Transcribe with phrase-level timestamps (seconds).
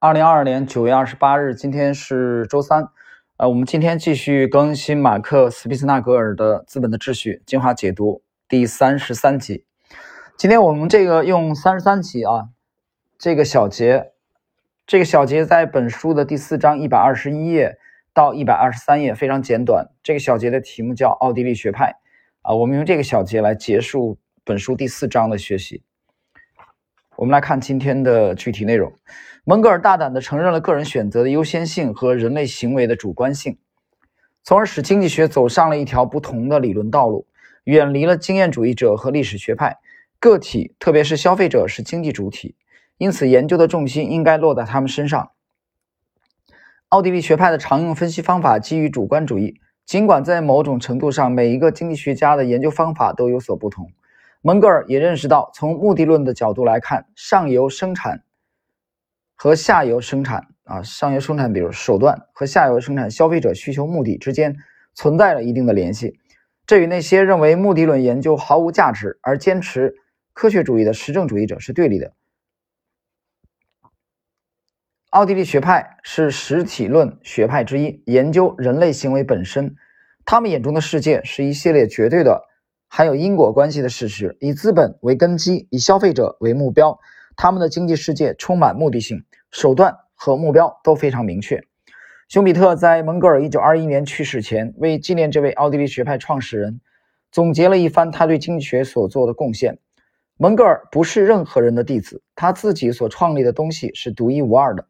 [0.00, 2.88] 二零二二年九月二十八日，今天是周三，
[3.36, 9.64] 呃，我们今天继续更新马克·斯皮斯纳格尔的《资本的秩序》精华解读第三十三集。
[10.36, 12.50] 今天我们这个用三十三集啊，
[13.18, 14.12] 这个小节，
[14.86, 17.76] 这个小节在本书的第四章一百二十一页
[18.14, 19.88] 到一百二十三页，非常简短。
[20.04, 21.96] 这个小节的题目叫奥地利学派
[22.42, 25.82] 啊，我们用这个小节来结束本书第四章的学习。
[27.18, 28.92] 我们来看今天的具体内容。
[29.42, 33.58] 蒙格尔大胆地承认了个人选择的优先性和人类行为的主观性，
[34.44, 37.26] 从而使经济学走上了一条不同的理论道路，
[37.64, 39.78] 远离了经验主义者和历史学派。
[40.20, 42.54] 个体，特别是消费者，是经济主体，
[42.98, 45.32] 因此研究的重心应该落在他们身上。
[46.90, 53.90] 奥地利学派的常用分析方法基于主观主义，尽管在某种程度上，每一个经济学家的研究方法都有所不同。
[54.40, 58.22] 蒙格尔也认识到，从目的论的角度来看，上游生产
[59.34, 64.56] 和下游生产啊，上游生产比如手段和下游生产消费者需求目的之间
[64.94, 66.20] 存在着一定的联系。
[66.66, 69.94] 这与那些认为目的论研究毫无价值而坚持
[70.32, 72.12] 科学主义的实证主义者是对立的。
[75.10, 79.74] 奥地利学派是实体论学派之一，研究人类行为本身。
[80.26, 82.44] 他们眼中的世界是一系列绝对的。
[82.88, 86.98] 还有因果关系的事实，以资本为根基，以消费者为目标，
[87.36, 91.62] 他们的经济世界充满目的性，手段和目标都非常明确。
[92.28, 96.80] 熊彼特在蒙格尔1921年去世前，为纪念这位奥地利学派创始人，
[97.30, 99.78] 总结了一番他对经济学所做的贡献。
[100.36, 104.86] 蒙格尔不是任何人的弟子，他自己所创立的东西是独一无二的。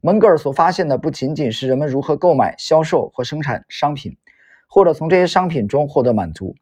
[0.00, 4.16] 蒙格尔所发现的不仅仅是人们如何购买、销售或生产商品，
[4.68, 6.54] 或者从这些商品中获得满足。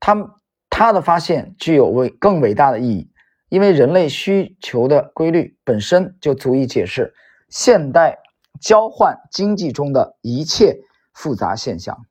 [0.00, 0.16] 他
[0.68, 3.10] 他的发现具有伟更伟大的意义，
[3.48, 7.14] 因为人类需求的规律本身就足以解释
[7.48, 8.18] 现代
[8.60, 10.80] 交换经济中的一切
[11.12, 12.04] 复杂现象。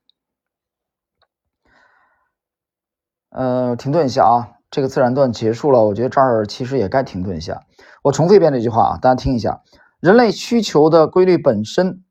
[3.30, 7.64] 呃，停顿一下啊，这个自然段结束了，我觉得这儿其实也该停顿一下。
[8.04, 9.62] 我重复一遍这句话啊，大家听一下：
[10.00, 12.04] 人类需求的规律本身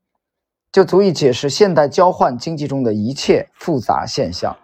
[0.71, 4.57] 就足以解释现代交换经济中的一切复杂现象。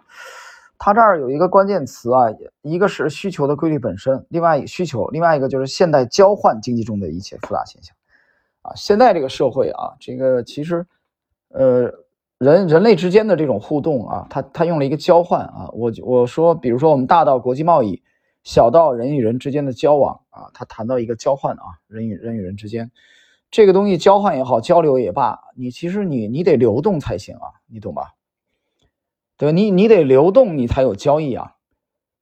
[0.82, 2.24] 它这儿有一个关键词啊，
[2.62, 7.94] 一个是需求的规律本身，另外需求，另外一个就是现代交换经济中的一切复杂现象，
[8.62, 10.86] 啊，现在这个社会啊，这个其实，
[11.50, 11.92] 呃，
[12.38, 18.02] 人人类之间的这种互动啊，它它用了一个交换啊，我我说，比如说我们大到国际贸易，
[18.42, 22.90] 小到人与人之间的交往啊，他谈到一个交换啊，人与人与人之间，
[23.50, 28.14] 这个东西交换也好，交流也罢，你其实你你得流动才行啊，你懂吧？
[29.40, 29.52] 对吧？
[29.56, 31.54] 你你得流动，你才有交易啊，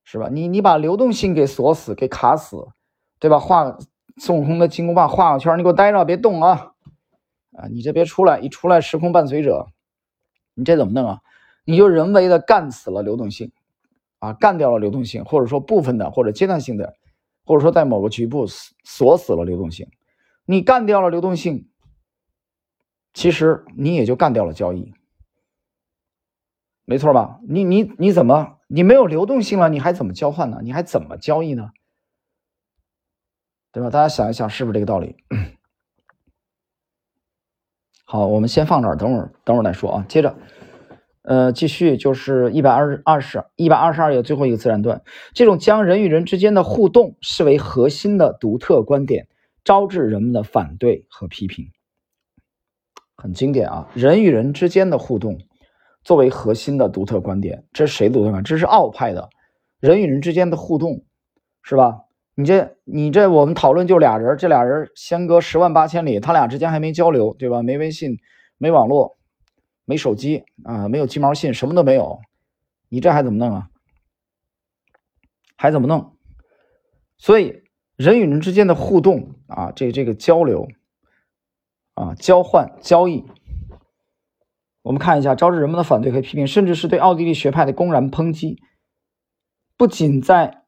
[0.04, 0.28] 是吧？
[0.30, 2.68] 你你把流动性给锁死，给卡死，
[3.18, 3.40] 对吧？
[3.40, 3.76] 画
[4.18, 6.74] 孙悟空的金箍棒画个圈，你给我待着，别动啊！
[7.56, 9.66] 啊，你这别出来，一出来时空伴随者，
[10.54, 11.20] 你这怎么弄啊？
[11.64, 13.50] 你就人为的干死了流动性，
[14.20, 16.94] 啊，干掉了流动性，或者说部分的或者阶段性的，
[17.44, 18.46] 或者说在某个局部
[18.84, 19.88] 锁死了流动性。
[20.44, 21.68] 你干掉了流动性，
[23.12, 24.94] 其实你也就干掉了交易。
[26.88, 27.38] 没错吧？
[27.47, 29.69] 你你你怎么你没有流动性了？
[29.69, 30.60] 你还怎么交换呢？
[30.62, 31.72] 你还怎么交易呢？
[33.71, 33.91] 对吧？
[33.91, 35.16] 大家想一想，是不是这个道理？
[38.06, 40.06] 好，我们先放这儿，等会儿等会儿再说啊。
[40.09, 40.34] 接着，
[41.21, 45.03] 呃，继续就是一百二二十一百二十二页最后一个自然段，
[45.34, 49.28] 这种将人与人之间的互动视为核心的独特观点，
[49.62, 51.71] 招致人们的反对和批评。
[53.15, 55.38] 很经典啊，人与人之间的互动。
[56.08, 58.42] 作为核心的独特观点，这是谁独特观？
[58.42, 59.28] 这是奥派的，
[59.78, 61.04] 人与人之间的互动，
[61.62, 62.00] 是吧？
[62.34, 67.62] 你这你这我们讨论就俩人，这俩人相隔十万八千里，他俩之间还没交流，对吧？
[67.62, 68.16] 没微信，
[68.56, 69.18] 没网络，
[69.84, 72.18] 没手机啊，没有鸡毛信，什么都没有，
[72.88, 73.68] 你这还怎么弄啊？
[75.58, 76.16] 还怎么弄？
[77.18, 77.64] 所以
[77.97, 80.68] 人与人之间的互动啊，这这个交流
[81.92, 83.27] 啊，交换交易。
[84.88, 88.62] 我们看一下，招致人们的反对和批评，甚至是对奥地利学派的公然抨击。
[89.76, 90.62] 不仅在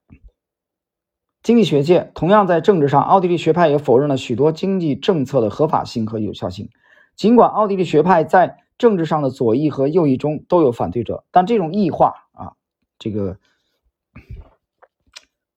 [1.42, 6.68] 经济学界，同样在政治上，奥地利学派也否认了许多经济政策的合法性和有效性。
[7.16, 12.52] 尽管奥地利学派在政治上的左翼和右翼中都有反对者，但这种异化啊，
[12.98, 13.38] 这个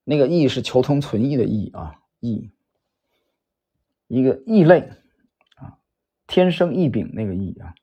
[0.06, 2.50] 那个异是求同存异的异啊，异
[4.08, 4.90] 一个异类
[5.58, 5.76] 啊，
[6.28, 7.76] 天生异禀那个异啊。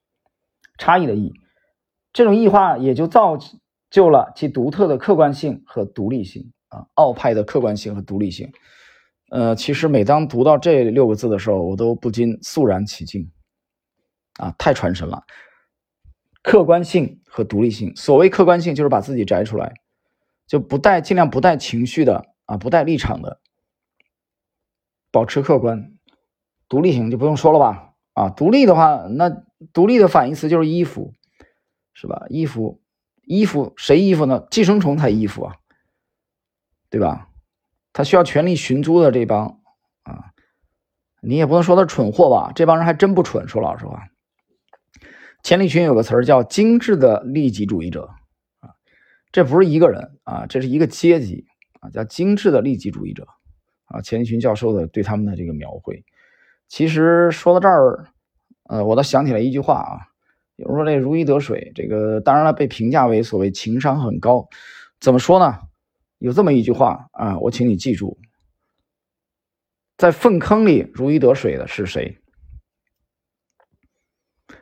[0.81, 1.31] 差异的异，
[2.11, 3.37] 这种异化也就造
[3.91, 8.51] 就了其独特的客观性和独立性啊，奥派的客观性和独立性
[9.29, 13.31] 呃，其实每当读到这六个字的时候，我都不禁肃然起敬，
[14.39, 15.21] 啊，太传神了。
[16.41, 19.75] 客观性和独立性，所谓客观性就是把自己摘出来，
[20.47, 23.39] 就不带尽量不带情绪的啊，不带立场的，
[25.11, 25.93] 保持客观。
[26.67, 29.43] 独立性就不用说了吧，啊，独立的话，那
[29.73, 31.13] 独立的反义词就是依附，
[31.93, 32.25] 是吧？
[32.29, 32.81] 依附，
[33.23, 34.45] 依附谁依附呢？
[34.51, 35.55] 寄生虫才依附啊，
[36.89, 37.29] 对吧？
[37.93, 39.59] 他需要权力寻租的这帮
[40.03, 40.31] 啊，
[41.21, 42.51] 你也不能说他蠢货吧？
[42.55, 43.47] 这帮人还真不蠢。
[43.47, 44.07] 说老实话，
[45.43, 48.09] 钱理群有个词儿叫“精致的利己主义者”
[48.59, 48.71] 啊，
[49.31, 51.45] 这不是一个人啊，这是一个阶级
[51.79, 53.27] 啊，叫精致的利己主义者
[53.85, 54.01] 啊。
[54.01, 56.03] 钱理群教授的对他们的这个描绘，
[56.71, 58.07] 其实说到这儿，
[58.69, 60.07] 呃，我倒想起来一句话啊，
[60.55, 64.47] 有人说这如鱼得水，这个当然了，被评价为所谓情商很高，
[65.01, 65.59] 怎么说呢？
[66.19, 68.17] 有这么一句话啊，我请你记住，
[69.97, 72.17] 在粪坑里如鱼得水的是谁？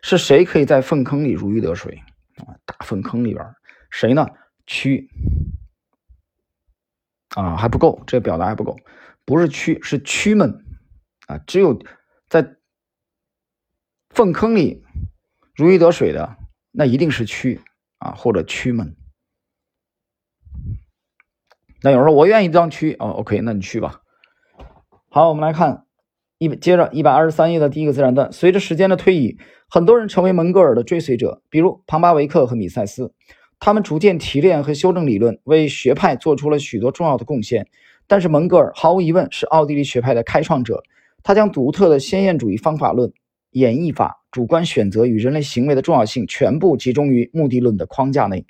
[0.01, 2.01] 是谁可以在粪坑里如鱼得水
[2.37, 2.57] 啊？
[2.65, 3.45] 大粪坑里边
[3.91, 4.25] 谁呢？
[4.65, 5.07] 蛆
[7.35, 8.75] 啊还不够，这个表达还不够，
[9.25, 10.65] 不是蛆，是蛆们
[11.27, 11.37] 啊！
[11.45, 11.79] 只有
[14.09, 14.83] 粪坑里
[15.55, 16.35] 如鱼得水的，
[16.71, 17.59] 那一定是蛆
[17.99, 18.95] 啊，或者蛆们。
[21.81, 24.01] 那有人说我愿意当蛆哦，OK，那你去吧。
[25.09, 25.85] 好，我们来看
[26.37, 28.31] 一接着一百二十三页的第一个自然段。
[28.31, 29.37] 随着时间的推移，
[29.69, 33.13] 很多人成为蒙格尔的追随者，比如庞巴维克和米塞斯。
[33.59, 37.67] 他们逐渐提炼和修正理论，为学派做出了许多重要的贡献。
[38.07, 40.83] 但是蒙格尔毫无疑问是奥地利学派的开创者。
[41.23, 43.11] 他将独特的先验主义方法论、
[43.51, 48.45] 演绎法、主观选择与人类行为的重要性全部集中于目的论的框架内。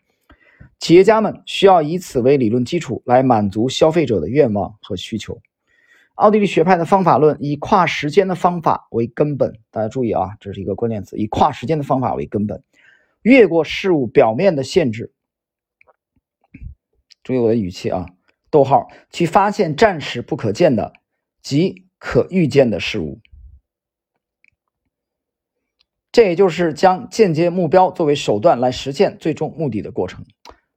[0.80, 5.42] 企业家们需要以此为理论基础来满足消费者的愿望和需求。
[6.16, 12.62] 奥地利学派的方法论以跨时间的方法为根本，大家注意啊，这是一个关键词，以跨时间的方法为根本，
[13.22, 15.14] 越过事物表面的限制。
[17.24, 18.06] 注意我的语气啊，
[18.50, 20.92] 逗号，去发现暂时不可见的
[21.42, 23.20] 及可预见的事物。
[26.12, 30.26] 这也就是将间接目标作为手段来实现最终目的的过程。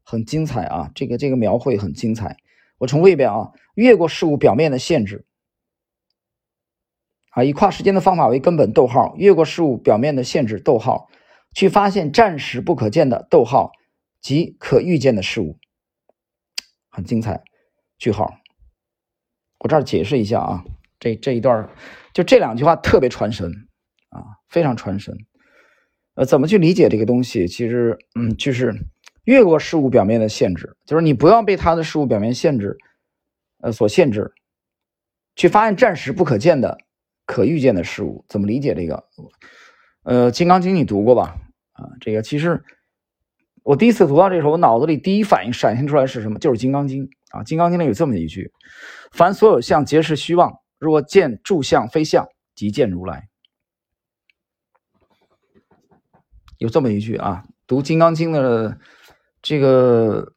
[0.05, 2.37] 很精彩啊，这个这个描绘很精彩。
[2.79, 5.25] 我重复一遍啊，越过事物表面的限制，
[7.31, 11.09] 啊，以跨时间的方法为根本，逗号，越过事物表面的限制，逗号，
[11.55, 13.71] 去发现暂时不可见的，逗号，
[14.21, 15.59] 及可预见的事物，
[16.91, 17.43] 很精彩，
[17.97, 18.35] 句号。
[19.61, 20.65] 我这儿解释一下啊，
[20.99, 21.71] 这这一段
[22.13, 23.69] 就这两句话特别传神，
[24.53, 25.17] 非常传神。
[26.15, 27.49] 呃，怎么去理解这个东西？
[27.49, 28.73] 其实，嗯，就是。
[29.25, 32.77] 越过事物表面的限制，就是你不要被它的事物表面限制，
[33.61, 34.33] 呃，所限制，
[35.37, 36.77] 去发现暂时不可见的、
[37.25, 38.25] 可预见的事物。
[38.29, 39.05] 怎么理解这个？
[40.03, 41.37] 呃，《金刚经》你读过吧？
[41.71, 42.65] 啊，这个其实
[43.63, 46.37] 我第一次读到这时候，我脑子里第一反应闪现出来是什么？
[46.41, 48.51] 就是《金刚经》啊，《金刚经》里有这么一句
[49.15, 50.53] ：“凡所有相，皆是虚妄。
[50.81, 52.27] 若见诸相非相，
[52.57, 53.29] 即见如来。”
[56.63, 58.79] 有这么一句啊，读《金刚经》的。
[59.45, 60.35] 这个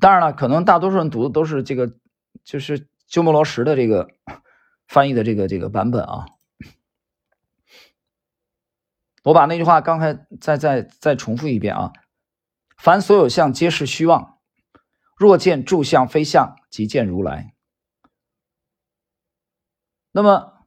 [0.00, 1.94] 当然了，可能大多数人读的都是这个，
[2.42, 4.08] 就是鸠摩罗什的这个
[4.88, 6.26] 翻译的这个这个版本啊。
[9.22, 11.92] 我把那句话刚才再再再重复一遍啊：
[12.76, 14.40] 凡所有相，皆是虚妄。
[15.16, 17.54] 若见诸相非相，即见如来。
[20.10, 20.66] 那么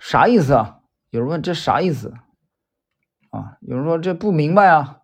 [0.00, 0.80] 啥意思啊？
[1.10, 2.12] 有人问这啥意思
[3.38, 3.58] 啊？
[3.60, 5.00] 有人说这不明白啊。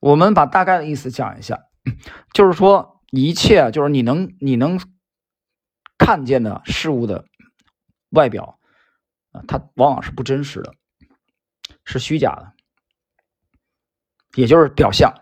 [0.00, 1.66] 我们把大概的意思讲一下，
[2.32, 4.80] 就是说一切就是你能你能
[5.98, 7.24] 看见的事物的
[8.10, 8.60] 外表
[9.32, 10.72] 啊，它往往是不真实的，
[11.84, 12.52] 是虚假的，
[14.36, 15.12] 也就是表象。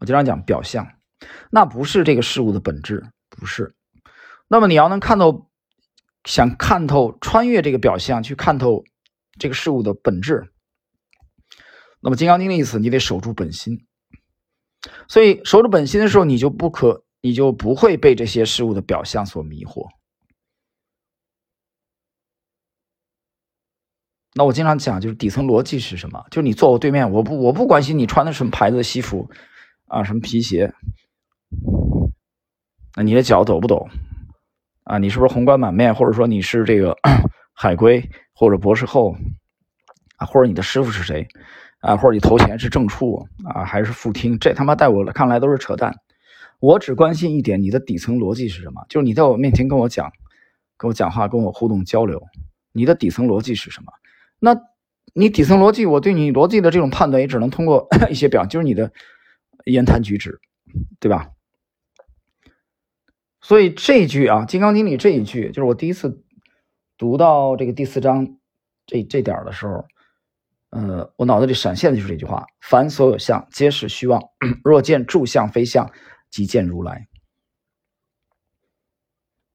[0.00, 0.98] 我经常讲表象，
[1.50, 3.76] 那不是这个事物的本质，不是。
[4.48, 5.45] 那么你要能看到，
[6.26, 8.84] 想看透、穿越这个表象，去看透
[9.38, 10.52] 这个事物的本质，
[12.00, 13.86] 那么《金刚经》的意思，你得守住本心。
[15.08, 19.88] 所以守住本心的时候，你就不可，你就不会被这些事物的表象所迷惑。
[24.34, 26.24] 那我经常讲，就是底层逻辑是什么？
[26.30, 29.30] 就是你坐我对面，我不，我不关心你穿的什么牌子的西服，
[29.86, 30.74] 啊，什么皮鞋，
[32.96, 33.88] 那你的脚抖不抖？
[34.86, 35.92] 啊，你是不是红光满面？
[35.92, 36.96] 或者说你是这个
[37.52, 39.16] 海归或者博士后？
[40.16, 41.26] 啊，或者你的师傅是谁？
[41.80, 44.38] 啊，或者你投钱是正处啊，还是副厅？
[44.38, 45.92] 这他妈在我看来都是扯淡。
[46.60, 48.80] 我只关心一点，你的底层逻辑是什么？
[48.88, 50.10] 就是你在我面前跟我讲，
[50.76, 52.22] 跟我讲话，跟我互动交流，
[52.72, 53.92] 你的底层逻辑是什么？
[54.38, 54.56] 那
[55.14, 58.90] 你底层逻辑，我对你逻辑的这种判断，也只能通过 一些表，就是你的
[59.64, 60.38] 言谈举止，
[61.00, 61.28] 对吧？
[63.46, 66.24] 所以这一句啊，《金刚经》里这一句，就是我第一次
[66.98, 68.38] 读到这个第四章
[68.86, 69.84] 这这点的时候，
[70.70, 74.20] 呃，我脑子里闪现的就是这句话：凡所有相，皆是虚妄。
[74.64, 75.88] 若见诸相非相，
[76.28, 77.06] 即见如来。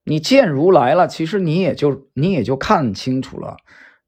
[0.05, 3.57] 你见如来了，其实你也就你也就看清楚了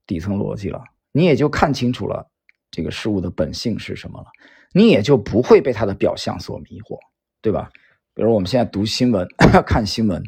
[0.07, 2.31] 底层逻辑了，你也就看清楚了
[2.71, 4.27] 这个事物的本性是什么了，
[4.71, 6.97] 你也就不会被它的表象所迷惑，
[7.41, 7.69] 对吧？
[8.15, 9.27] 比如我们现在读新闻、
[9.65, 10.21] 看新闻，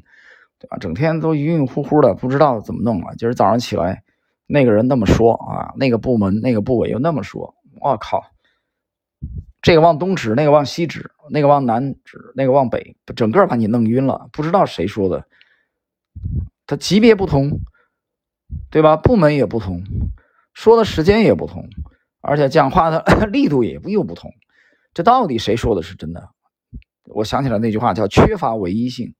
[0.60, 0.77] 对吧？
[0.77, 3.13] 整天都晕晕乎乎的，不知道怎么弄了。
[3.18, 4.04] 今儿早上起来，
[4.48, 8.25] 那个人那么说啊，那个部门、那个部委又那么说，我靠！
[9.62, 15.25] 这个往东指，那个往西指，那个往南指，那个往北，整个把你弄晕了，不知道谁说的。
[16.68, 17.60] 他级别不同，
[18.70, 18.96] 对吧？
[18.96, 19.84] 部门也不同，
[20.54, 21.68] 说的时间也不同，
[22.22, 24.32] 而且讲话的 力度也又不同。
[24.94, 26.30] 这到底谁说的是真的？
[27.08, 29.14] 我想起来那句话叫“缺乏唯一性”，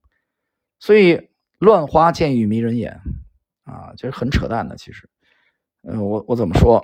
[0.80, 3.00] 所以乱花渐欲迷人眼
[3.64, 4.76] 啊，就是很扯淡的。
[4.76, 5.10] 其实，
[5.84, 6.84] 嗯，我我怎么说？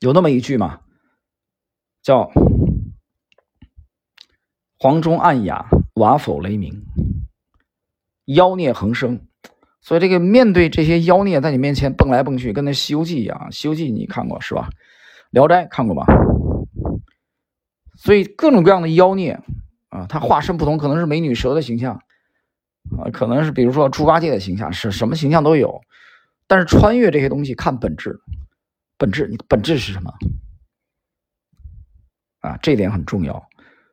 [0.00, 0.80] 有那么一句嘛，
[2.02, 2.30] 叫
[4.78, 6.84] “黄钟暗哑，瓦否雷鸣，
[8.26, 9.20] 妖孽横生”。
[9.80, 14.68] 所以这个面对这些妖孽在你面前蹦来蹦去，跟那《西游记》一样，《西游记》你看过是吧？
[15.30, 16.04] 《聊斋》看过吧？
[18.00, 19.40] 所以各种各样的妖孽
[19.88, 22.00] 啊，它化身不同，可能是美女蛇的形象
[22.96, 25.80] 啊，可能是比如说猪八戒的形象，是什么形象都有。
[26.46, 28.20] 但是穿越这些东西看本质，
[28.96, 30.14] 本质你本质是什么
[32.38, 32.56] 啊？
[32.62, 33.48] 这点很重要。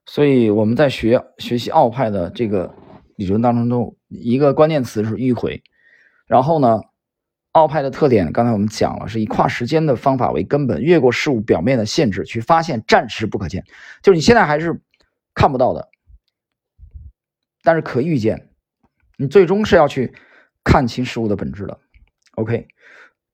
[0.06, 2.76] 所以我们在学学习奥派的这个
[3.16, 5.64] 理论当中，都一个关键词是迂回，
[6.28, 6.80] 然后呢？
[7.56, 13.64] 奥派的特点，刚才我们讲了，是以跨时间的方法为根本，越过事物表面的限制，去发现暂时不可见，
[14.04, 14.82] 就是你现在还是
[15.34, 15.88] 看不到的，
[17.64, 18.50] 但是可预见。
[19.18, 20.14] 你最终是要去
[20.66, 21.80] 看清事物的本质的。
[22.34, 22.68] OK，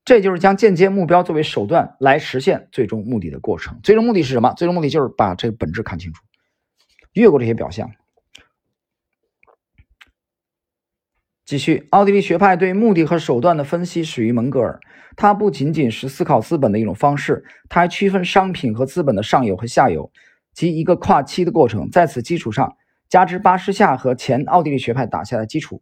[0.05, 3.79] 这就是将间接目标作为手段来实现最终目的的过程。
[3.81, 4.53] 最终目的是什么？
[4.53, 6.21] 最终目的就是把这个本质看清楚，
[7.13, 7.89] 越过这些表象。
[11.51, 14.79] 继续，奥地利学派对目的和手段的分析始于蒙格尔。
[15.17, 20.09] 他不仅仅是思考资本的一种方式，他还区分商品和资本的上游和下游，
[20.53, 21.89] 及一个跨期的过程。
[21.91, 22.77] 在此基础上，
[23.09, 25.81] 加之巴士夏和前奥地利学派打下的基础，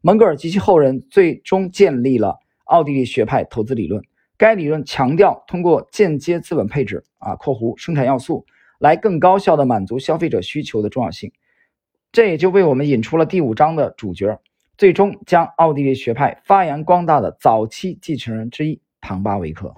[0.00, 4.02] 蒙格尔及其后人最终建立了奥地利学派投资理论。
[4.38, 8.46] 该理论强调通过间接资本配置（啊括弧生产要素）
[8.80, 11.30] 来更高效地满足消费者需求的重要性。
[12.10, 14.40] 这也就为我们引出了第五章的主角。
[14.80, 19.74] 最终将奥地利学派发扬光大的早期继承人之一庞巴维克，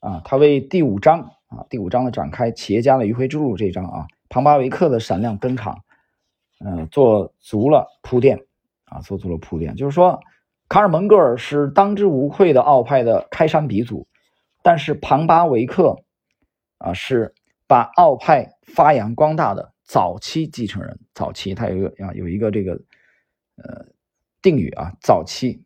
[0.00, 5.82] 啊，他为第五章啊第五章的展开企业家的迂回之路这一章啊，庞巴维克的闪亮登场，
[6.64, 8.46] 嗯，做足了铺垫
[8.86, 9.76] 啊，做足了铺垫。
[9.76, 10.20] 就是说，
[10.70, 14.08] 卡尔蒙格尔是当之无愧的奥派的开山鼻祖，
[14.62, 16.02] 但是庞巴维克
[16.78, 17.34] 啊是
[17.66, 20.98] 把奥派发扬光大的早期继承人。
[21.12, 22.80] 早期他有一个啊有一个这个。
[23.56, 23.86] 呃，
[24.42, 25.64] 定语啊，早期，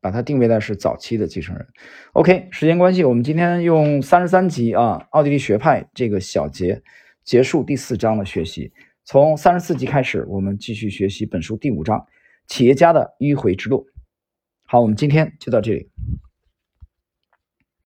[0.00, 1.66] 把它定位在是早期的继承人。
[2.12, 6.82] OK，时间关系，我们今天用三十三集啊，奥地利学派这个小节
[7.22, 8.72] 结束第四章的学习。
[9.04, 12.06] 从三十四集开始，我们继续学习本书第五章
[12.46, 13.86] 企业家的迂回之路。
[14.66, 15.90] 好，我们今天就到这里。